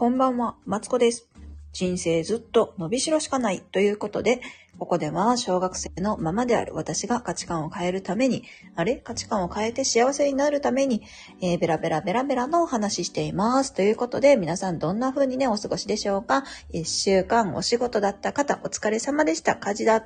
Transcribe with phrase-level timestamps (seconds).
[0.00, 1.28] こんばんは、マツコです。
[1.74, 4.40] 人生ずっと伸びしろしかないということで、
[4.78, 8.44] ここでは小学生のままである私が価値観を変えるために、
[8.76, 11.02] あれ価値観を変えて幸せになるために、
[11.42, 13.74] えー、ベラベラベラベラのお話ししています。
[13.74, 16.44] ということで、皆さんどんな風にね、お過ごしでしょうか？
[16.72, 19.54] 一週間お仕事だった方、お疲れ様でした。
[19.56, 20.02] 家事だ、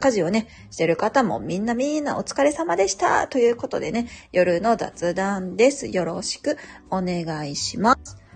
[0.00, 3.28] 家事をね、してる方もみんなみんなお疲れ様でした。
[3.28, 5.86] ということでね、夜の雑談です。
[5.86, 6.56] よろしく
[6.90, 8.27] お願いします。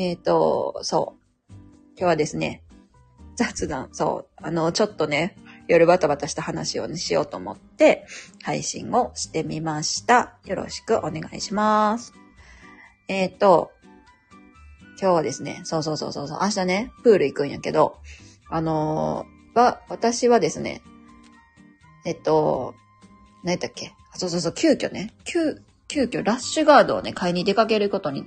[0.00, 1.16] えっ、と、そ
[1.50, 1.52] う。
[1.96, 2.62] 今日はですね、
[3.34, 8.06] 雑談、そう、あの、ちょっとね、夜バタバタした話をね、しようと思って、
[8.44, 10.38] 配信をしてみました。
[10.44, 12.14] よろしくお願いします。
[13.08, 13.72] えっ、と、
[15.00, 17.98] 今日はですね、そうそうそうそうそう、明日ね、プール行くんやけど、
[18.48, 20.80] あのーは、私はですね、
[22.06, 22.76] えっと、
[23.42, 23.96] 何やったっけ？
[24.14, 28.26] そうそうそう、急遽ね、急、急遽ラッシュガードをね、買いに出かけることに、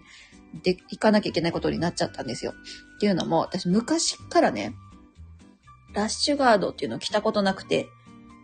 [0.63, 2.53] で、行かなきゃいけないことになっちゃったんですよ。
[2.97, 4.75] っていうのも、私昔からね、
[5.93, 7.87] ラッシュガードっていうのを着たことなくて、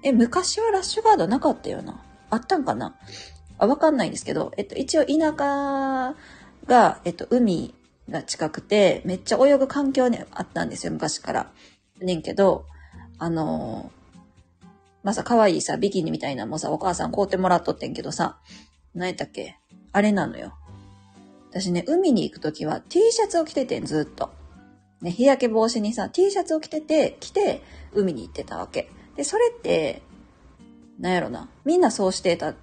[0.04, 2.04] え、昔はラッシュガードなかったよな。
[2.30, 2.96] あったんかな？
[3.58, 6.16] あ、わかんないんですけど、えっと、一応田舎
[6.66, 7.74] が、えっと、海
[8.10, 11.52] が近くて、めっちゃ泳ぐ環境にあったんですよ、昔から。
[12.00, 12.66] ねんけど、
[13.18, 13.98] あのー
[15.04, 18.40] まあ、さ、可愛いさ、ビキニみたいなのもさ、お母さん買うてもらっとってんけどさ、
[18.94, 19.58] 何やったっけ？
[19.94, 20.54] あれなのよ。
[21.50, 24.30] 私ね、海に行くときは T シャツを着ててん、ずっと。
[25.02, 27.62] ね、日焼け防止にさ、T シャツを着てて、着て、
[27.94, 28.90] 海に行ってたわけ。
[29.16, 30.02] で、それって、
[31.00, 31.50] なんやろな。
[31.66, 32.56] みんなそうしてたん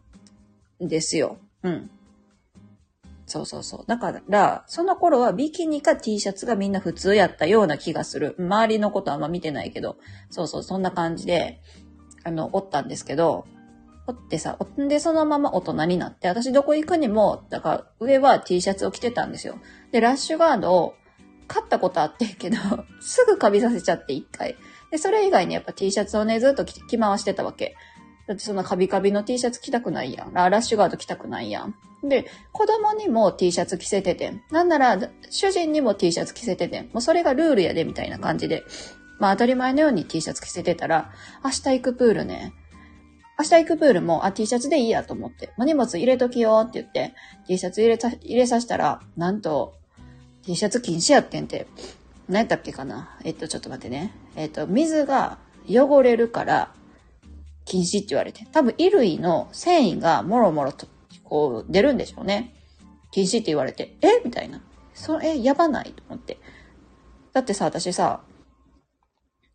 [0.80, 1.38] ですよ。
[1.62, 1.90] うん。
[3.27, 3.84] そうそうそう。
[3.86, 8.34] だから、その頃はビキニか T シャツがみんな普通やったような気がする。
[8.38, 9.96] 周りのことあんま見てないけど、
[10.30, 11.60] そうそう、そんな感じで、
[12.24, 13.46] あの、おったんですけど、
[14.06, 19.58] おってさ、んでそのまま大人になって、私どこ行くにも、だから上は T シャツを着てたんですよ。
[19.92, 20.94] で、ラッシュガードを
[21.46, 22.56] 買ったことあってけど、
[23.01, 24.56] すぐカビさせちゃって一回。
[24.90, 27.77] で、それ以外にやっぱ T シャツをね、ずっと着回してたわけ。
[28.27, 30.33] だってそんなカビカビの T シャツ着たくないやん。
[30.33, 31.74] ララッシュガード着たくないやん。
[32.08, 34.42] で、子供にも T シャツ着せててん。
[34.51, 34.98] なんなら、
[35.30, 36.84] 主人にも T シャツ着せててん。
[36.86, 38.64] もうそれがルールやで、みたいな感じで。
[39.18, 41.12] まあ当たり前のように T シャツ着せてたら、
[41.45, 42.52] 明日行くプールね。
[43.39, 45.52] 明日行くプールも、あ、T シャツでいいやと思って。
[45.56, 47.14] まあ、荷物入れときよって言って、
[47.48, 49.74] T シャツ入れた、入れさせたら、なんと、
[50.45, 51.67] T シャツ禁止やってんて。
[52.28, 53.18] 何やったっけかな？
[53.24, 54.12] えっと、ちょっと待ってね。
[54.36, 56.72] えっと、水が汚れるから、
[57.64, 58.46] 禁止って言われて。
[58.52, 60.86] 多分、衣類の繊維がもろもろと、
[61.22, 62.55] こう、出るんでしょうね。
[63.11, 63.96] 禁止って言われて。
[64.01, 64.22] え？
[64.24, 64.62] みたいな。
[64.95, 66.39] それ、やばないと思って。
[67.33, 68.20] だってさ、私さ、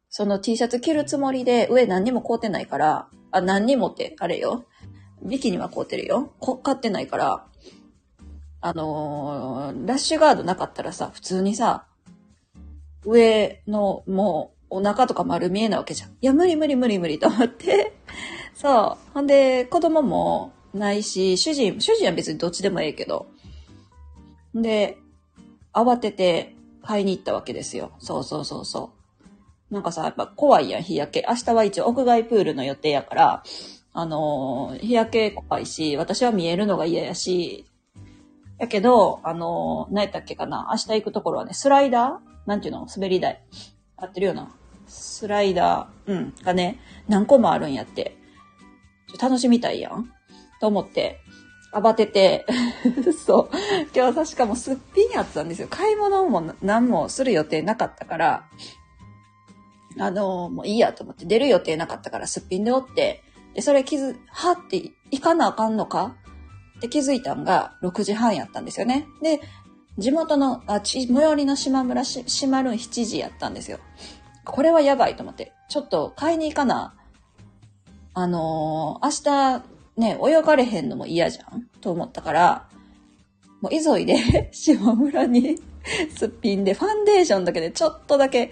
[0.10, 4.66] その T シャツ着るつもりで上何にも買うてないから、あ、何にもって、あれよ。
[5.24, 6.34] ビキニは買うてるよ。
[6.40, 7.46] こ買ってないから、
[8.62, 11.86] あのーラッシュガードなかったらさ、普通にさ、
[13.06, 16.10] 上のもうお腹とか丸見えなわけじゃん。
[16.10, 17.94] いや、無理無理無理無理と思って。
[18.56, 19.14] そう。
[19.14, 23.28] ほんで、子供もないし、主人、主人は別にどっちでもええけど。
[24.54, 24.98] で、
[25.74, 27.92] 慌てて買いに行ったわけですよ。
[28.00, 28.99] そうそうそうそう。
[29.72, 31.26] なんかさ、やっぱ怖いやん、日焼け。
[31.28, 33.44] 明日は一応屋外プールの予定やから、
[33.94, 37.66] あのー日焼け怖いし、私は見えるのが嫌やし、
[38.58, 42.48] やけど、あのー何やったっけかな明日行くところはね、スライダー？
[42.48, 42.88] なんていうの？
[42.94, 43.44] 滑り台。
[43.96, 44.50] 合ってるよな。
[44.88, 48.18] スライダー、うん、がね、何個もあるんやって。
[49.12, 50.12] ちょ楽しみたいやん
[50.60, 51.20] と思って、
[51.74, 52.46] 慌てて、
[53.26, 53.58] そう。
[53.96, 55.68] 今日確かもうすっぴんやってたんですよ。
[55.70, 58.44] 買い物も何もする予定なかったから、
[60.00, 63.24] あのもういいやと思って、出る予定なかったからすっぴんでおって、
[63.54, 66.16] で、それ気づ、はって行かなあかんのか？
[66.78, 69.08] って気づいたんが6時半やったんですよね。
[69.22, 69.42] で、
[69.98, 73.80] 地元の、あ、ち、最寄りの島村し、まるん7時やったんですよ。
[74.46, 76.96] これはやばいと思って、ちょっと買いに行かな。
[78.14, 79.64] あのー明日、
[79.98, 81.66] ね、泳がれへんのも嫌じゃん？
[81.82, 82.70] と思ったから、
[83.62, 85.58] もう急いで、 島村に
[86.16, 88.52] すっぴんで、ファンデーションだけでちょっとだけ、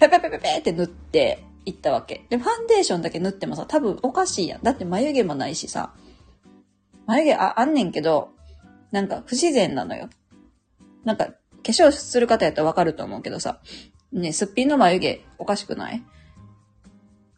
[0.00, 2.24] ペペペペペって塗って行ったわけ。
[2.30, 4.62] で、ファンデーションだけ塗ってもさ、多分おかしいやん。
[4.62, 5.92] だって眉毛もないしさ。
[7.06, 8.30] 眉毛ああんねんけど、
[8.92, 10.08] なんか不自然なのよ。
[11.04, 11.32] なんか、化
[11.64, 13.60] 粧する方やったらわかると思うけどさ。
[14.12, 16.02] ね、すっぴんの眉毛、おかしくない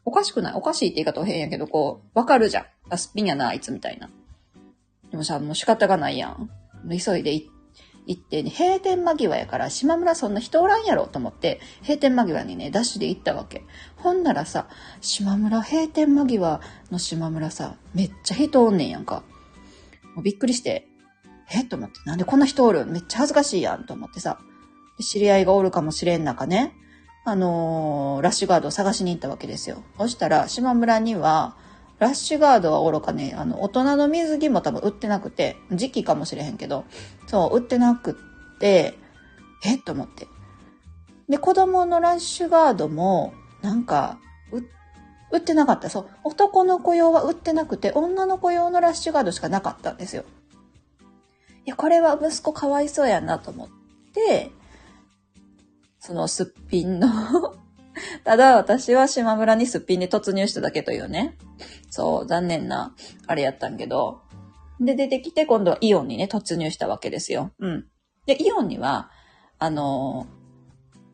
[0.05, 2.67] おかしくないおかしいって言い方は変やけど、こう、わかるじゃん。
[2.91, 4.09] あ、すっぴんやな、あいつみたいな。
[5.11, 6.49] でもさ、もう仕方がないやん。
[6.89, 7.51] 急いでい
[8.07, 13.65] 行って、ね、閉店間際やから、島村そんな人おらんやろと思って、閉店間際にね、ダッシュで行ったわけ。
[13.97, 14.69] ほんならさ、
[15.01, 16.61] 島村、閉店間際
[16.91, 19.23] の島村さ、めっちゃ人おんねんやんか。
[20.15, 20.89] もうびっくりして、
[21.51, 24.39] えと思って、なんでこんな人おるめっちゃ恥ずかしいやんと思ってさ。
[25.01, 26.75] 知り合いがおるかもしれん中ね、
[27.25, 29.83] あのー、ラッシュガードを探しに行ったわけですよ。
[29.99, 31.57] そしたら、島村には、
[32.03, 36.85] ラッシュガードはおろかね、あの、大人の水着も多分売ってなくて、時期かもしれへんけど、
[37.29, 38.99] そう、売ってなくって、
[39.65, 40.27] えっと思って。
[41.29, 44.19] で、子供のラッシュガードも、なんか、
[45.31, 45.89] 売ってなかった。
[45.91, 46.09] そう。
[46.25, 50.25] 男の子用は売ってなくて、女の子用のラッシュガードしかなかったんですよ。
[51.65, 53.69] いや、これは息子かわいそうやなと思っ
[54.13, 54.51] て、
[56.01, 57.09] そのすっぴんの
[58.25, 61.37] ただ私は島村にすっぴんで突入しただけというね。
[61.91, 62.95] そう、残念な、
[63.27, 64.23] あれやったんけど。
[64.81, 67.53] で、出てきて今度はイオンにね、突入したわけですよ。
[67.59, 67.87] うん。
[68.27, 69.11] で、イオンには、
[69.59, 70.27] あの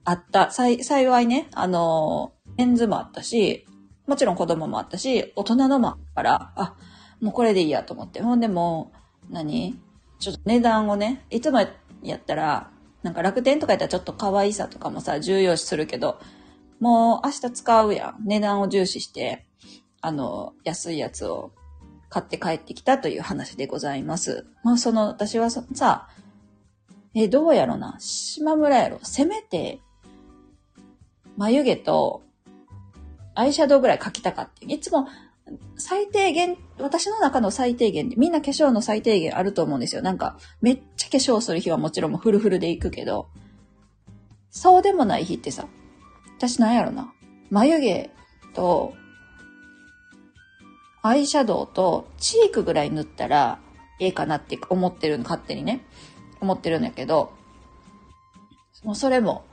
[0.05, 3.67] ー、あった、幸いね、あのー、メンズもあったし、
[4.07, 6.77] もちろん子供もあったし、大人のもあったから、あ、
[7.21, 8.23] もうこれでいいやと思って。
[8.23, 8.93] ほんでも
[9.29, 9.79] う、何？
[10.19, 11.61] ちょっと値段をね、いつも
[12.03, 12.71] やったら、
[13.03, 16.19] なんか楽天とかやったらちょっと可愛さとかもさ、重要視するけど、
[16.81, 18.25] もう明日使うやん。
[18.25, 19.47] 値段を重視して、
[20.01, 21.53] あの、安いやつを
[22.09, 24.47] 買って帰ってきたという話でございます。
[24.63, 26.09] まあその、私はさ、
[27.15, 27.97] え、どうやろな。
[27.99, 28.99] 島村やろ。
[29.03, 29.81] せめて、
[31.37, 32.23] 眉毛と、
[33.35, 34.67] アイシャドウぐらい描きたかって。
[34.67, 35.09] いつも、
[35.77, 40.03] 最低限、私の中の最低限で、みんな化粧の最低限あると思うんですよ。
[40.03, 43.29] なんか、めっちゃ化粧する日はもちろんフルフルで行くけど、
[44.51, 45.67] そうでもない日ってさ、
[46.39, 47.13] 私なんやろな。
[47.51, 48.11] 眉毛
[48.55, 48.95] と、
[51.03, 53.59] アイシャドウとチークぐらい塗ったら、
[54.01, 55.85] ええかなって思ってるの、勝手にね。
[56.41, 57.33] 思ってるんだけど、
[58.85, 59.45] もうそれも、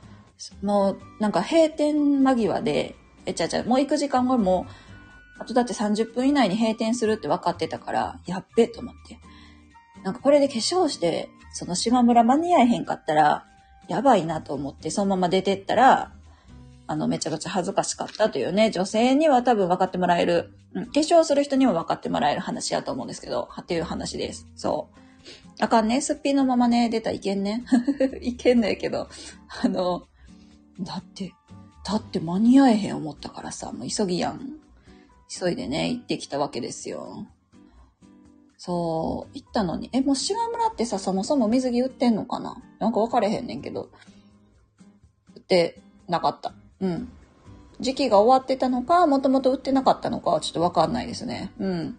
[0.62, 2.94] もうなんか閉店間際で、
[3.24, 9.18] えちゃちゃ、もう行く時間がもう、あとだって30分以内に閉店するって分かってたから、やっべと思って。
[10.04, 13.44] なんかこれで化粧して、その島村間に合えへんかったら、
[13.88, 16.12] やばいなと思って、そのまま出てったら、
[16.86, 24.46] あの、めちゃくちゃ恥ずかしかったというね、女性には多分分かってもらえる、うん、化粧する人にも分かってもらえる話やと思うんですけど、っていう話です。
[24.54, 24.98] そう。
[25.58, 27.64] あかんね、すっぴんのままね、出たらいけんね。
[28.20, 29.08] いけんのやけど、
[29.62, 30.06] あの、
[30.80, 31.32] だって、
[31.84, 34.58] だって間に合えへん思ったからさ、もう急ぎやん。
[35.28, 37.26] 急いでね、行ってきたわけですよ。
[38.58, 39.90] そう、行ったのに。
[39.92, 42.56] え、もう島村ってさ、そもそも水着売ってんのかな？
[42.78, 43.90] なんか分かれへんねんけど。
[45.34, 46.54] 売ってなかった。
[46.80, 47.08] うん。
[47.80, 51.52] 時期が終わってたのか、もともと売ってなかったのかちょっとわかんないですね。
[51.58, 51.98] うん。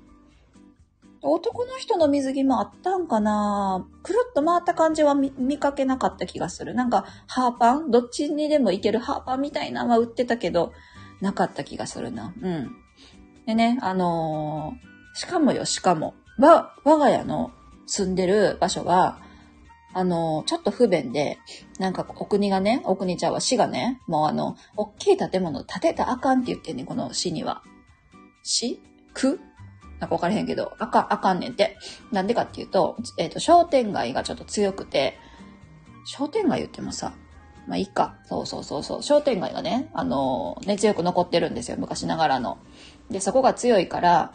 [1.21, 6.73] 男の人の水着もあったんかなくるっと回った感じは見かけなかった気がする。
[6.73, 7.91] なんか、ハーパン？
[7.91, 10.73] どっちにでもいけるハーパンみたいなのは売ってたけど、
[11.19, 12.33] なかった気がするな。
[12.41, 12.75] うん。
[13.45, 17.51] でね、あのー、しかもよ、しかも、わ、我が家の
[17.87, 19.19] 住んでる場所は、
[19.97, 21.39] あの、ちょっと不便で、
[21.79, 27.63] なんかお国がね、お国ちゃんは市がね、もうあの、大きい建物建てたあかんって言ってんねこの市には。
[28.43, 28.79] 市
[29.15, 29.39] 区？
[29.99, 31.77] なんかわからへんけど、あかん、あかんねんって。
[32.11, 35.17] なんでかっていうと、えっ、ー、と、商店街がちょっと強くて、
[36.05, 37.13] 商店街言ってもさ、
[37.67, 38.19] まあいいか。
[38.25, 39.01] そうそうそうそう。
[39.01, 41.77] 商店街がね、あのー、ね、強く残ってるんですよ。
[41.79, 42.59] 昔ながらの。
[43.09, 44.31] で、そこが強いから、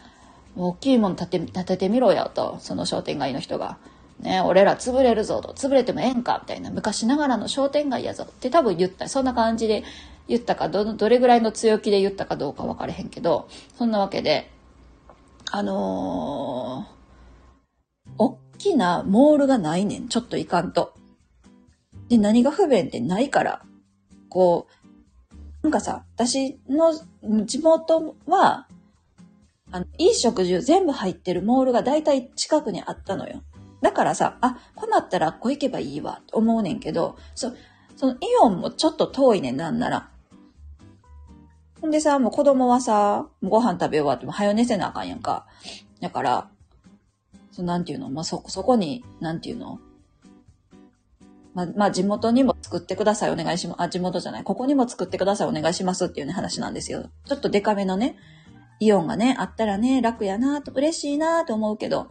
[0.57, 3.79] 大きいもの建て、建ててみろよと、その商店街の人が。
[4.21, 9.09] ね、俺ら潰れるぞと、潰れてもええんかみたいな、昔ながらの商店街やぞって多分言った。
[9.09, 9.85] そんな感じで
[10.29, 14.51] 言ったか、ど、どれぐらいの強気で言ったかどうか分かれへんけど、そんなわけで、
[15.51, 20.09] あのー、おっきなモールがないねん。
[20.09, 20.95] ちょっといかんと。
[22.09, 23.63] で、何が不便ってないから、
[24.29, 26.93] こう、なんかさ、私の
[27.45, 28.67] 地元は、
[29.71, 33.43] あの、いい食事全部入ってるモールが大体近くにあったのよ。
[33.83, 37.53] だからさ、あ、困ったらここ行けばいいわ、と思うねんけど、そ、
[37.97, 40.09] そのイオンもちょっと遠いねん、なんなら。
[41.81, 45.47] ほんでさ、もう子供はさ、ご飯食べ終わっても早寝せなあかんやんか。
[46.01, 46.51] だから、
[47.51, 49.81] そなんていうのまあ、そ、そこに、なんていうの
[51.55, 53.83] ま、まあ、地元にも作ってください、お願いします。
[53.83, 54.45] あ、地元じゃない。
[54.45, 57.11] ここにも作ってください、お願いしますっていうね、話なんですよ。
[57.27, 58.17] ちょっとデカめのね、
[58.79, 62.11] イオンがね、あったらね、楽やなと、嬉しいなと思うけど、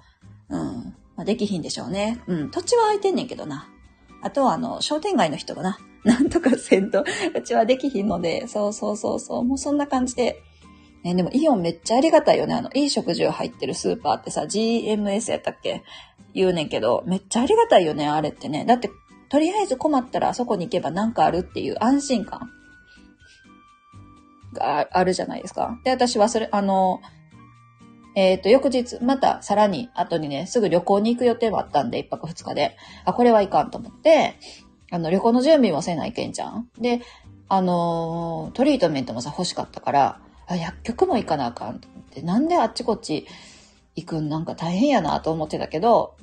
[0.50, 0.96] うん。
[1.22, 2.20] まあ、できひんでしょうね。
[2.26, 2.50] うん。
[2.50, 3.70] 土地は空いてんねんけどな。
[4.24, 7.04] あとは、あの、商店街の人がな、 なんとかせんと、
[7.36, 10.42] うちはできひんので、そうそうそうそう、もうそんな感じで。
[11.04, 12.56] ね、でもイオンめっちゃありがたいよね。
[12.56, 15.84] あの、いい食事を入ってるスーパーってさ、GMS やったっけ？
[16.34, 18.66] 言うねんけど、めっちゃありがたいよね、あれってね。
[18.66, 18.90] だって、
[19.30, 22.50] とりあえず困ったらあそこに行けばなんかあるっていう安心感
[24.54, 25.80] があるじゃないですか。
[25.84, 27.00] で、私はそれ、あの、
[28.16, 34.36] えっ、ー、と、翌日、またさらに後にね、すぐ旅行に行く予定はあったんで、一泊二日で、あ、これはいかんと思って、
[34.92, 36.70] あの、旅行の準備もせないけんじゃん。
[36.80, 37.02] で、
[37.48, 43.26] あのートリートメントもさ、欲しかったから、あ、薬局も行かなあかんと思って、なんであっちこっち
[43.96, 44.30] 行くん？
[44.30, 46.16] なんか大変やなと思ってたけど、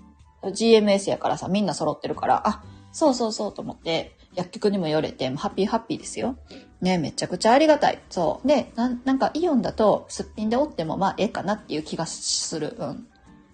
[0.42, 6.38] GMS やからさ、みんな揃ってるから、あ、そうそうそうと思って、薬局にも寄れて、ハッピーハッピーですよ。
[6.80, 8.00] ね、めちゃくちゃありがたい。
[8.08, 8.46] そう。
[8.46, 12.76] で、なんなんかイオンだと、すっぴんでおってもまあええかなっていう気がする。
[12.78, 13.08] うん。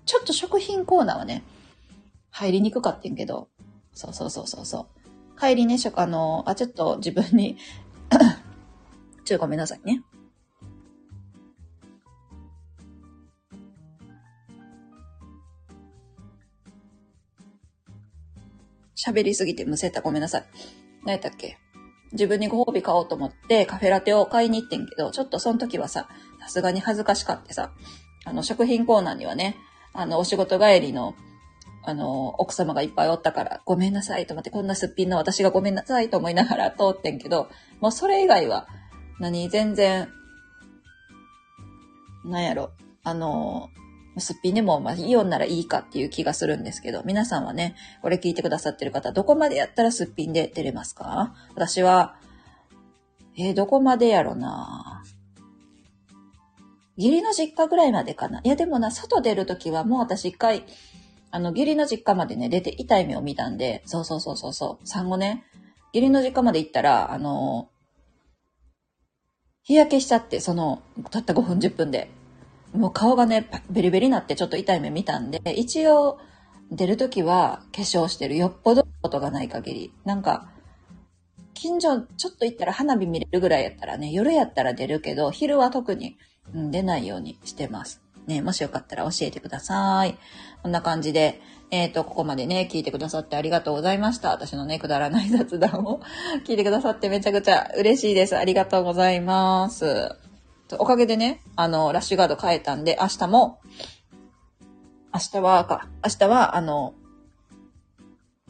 [0.04, 1.42] ちょっと食品コーナーはね、
[2.30, 3.48] 入りにくかってんけど、
[3.94, 4.88] そうそうそうそうそ
[5.36, 5.40] う。
[5.40, 7.56] 帰りね、食、あの、あ、ちょっと自分に、
[9.24, 10.02] ちょっとごめんなさいね。
[19.06, 20.00] 喋りすぎてむせた。
[20.00, 20.44] ごめんなさい。
[21.04, 21.58] 何やったっけ？
[22.12, 26.08] 自分にご褒美買おうと思ってカフェラテを買いに行ってんけど、ちょっとその時はさ、
[26.40, 27.72] さすがに恥ずかしかってさ、
[28.24, 29.56] あの、食品コーナーにはね、
[29.92, 31.14] あの、お仕事帰りの、
[31.84, 37.48] あの、奥様がいっぱいおったから、ごめんなさいと思って、こんなすっぴんの私がごめんなさいと思いながら 通ってんけど、
[37.80, 38.68] もうそれ以外は、
[39.20, 40.08] 何、全然、
[42.24, 42.70] なんやろ、
[43.02, 43.68] あの、
[44.18, 51.34] すっぴんでも、まあ、イオンならいいかっていう気がするんですけど、皆さんはね、これ聞いてくださってる方、どこまでやったらすっぴんで出れますか？
[51.54, 52.16] 私は、
[53.36, 55.02] えーどこまでやろな？
[56.96, 58.40] 義理の実家ぐらいまでかな？
[58.44, 60.64] いや、でもな、外出るときはもう私一回、
[61.32, 65.44] あの、義理の実家までね、出て痛い目を見たんで、そうそうそうそうそう、産後ね、
[65.92, 67.68] 義理の実家まで行ったら、あの、
[69.64, 72.10] 日焼けしちゃって、その、たった5分10分で。
[72.74, 76.18] もう顔がね、ベリベリになってちょっと痛い目見たんで、一応、
[76.70, 78.36] 出るときは化粧してる。
[78.36, 79.92] よっぽどことがない限り。
[80.04, 80.50] なんか、
[81.52, 86.16] 近所ちょっと行ったら花火見れるぐらいやったらね、夜やったら出るけど、昼は特に、
[86.52, 88.02] うん、出ないようにしてます。
[88.26, 90.16] ね、もしよかったら教えてください。
[90.62, 91.40] こんな感じで、
[91.70, 94.30] えっ、と、ここまでね、聞いてくださってありがとうございました。
[94.30, 96.00] 私のね、くだらない雑談を
[96.46, 98.36] 聞いてくださってめちゃくちゃ嬉しいです。
[98.36, 100.23] ありがとうございます。
[100.78, 103.60] おかげでね、あの、ラッシュガード変えたんで、明日も、
[105.12, 106.94] 明日はか、明日は、あの、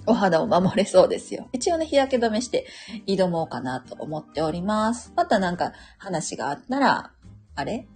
[0.06, 1.48] お肌を守れそうですよ。
[1.52, 2.66] 一応ね、日焼け止めして
[3.06, 5.12] 挑もうかなと思っております。
[5.16, 7.12] またなんか話があったら、
[7.54, 7.86] あれ？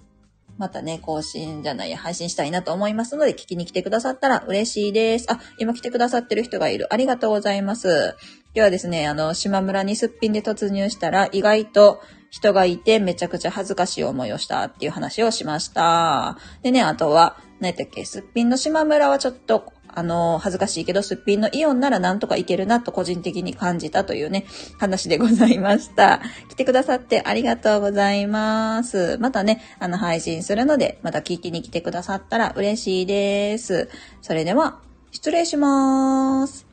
[0.57, 5.27] またね、更新じゃないや、配信したいなと思いますので、聞きに来てくださったら嬉しいです。
[5.31, 6.93] あ、今来てくださってる人がいる。
[6.93, 8.17] ありがとうございます。
[8.55, 16.39] 今日はですね、あの、島村にすっぴんで突入したら、意外と人がいてめちゃくちゃ恥ずかしい思いをしたっていう話をしました。
[16.63, 24.45] でね、あとは、何やったっけ、すっぴんの島村はちょっと、あの、恥ずかしいけど、すっぴんのイオンならなんとかいけるなと個人的に感じたというね、
[24.79, 26.21] 話でございました。
[26.51, 29.19] 来てくださってありがとうございます。
[29.19, 33.89] またね、あの、配信するので、また聞きに来てくださったら嬉しいです。
[34.23, 34.81] それでは、
[35.11, 36.68] 失礼します。